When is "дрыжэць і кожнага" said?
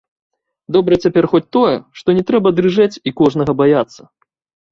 2.59-3.51